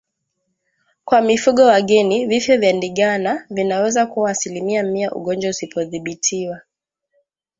Kwa 1.05 1.21
mifugo 1.21 1.65
wageni 1.65 2.25
vifo 2.25 2.57
vya 2.57 2.73
Ndigana 2.73 3.45
vinaweza 3.49 4.05
kuwa 4.05 4.31
asilimia 4.31 4.83
mia 4.83 5.11
ugonjwa 5.11 5.49
usipodhibitiwa 5.49 6.53
mapema 6.55 6.65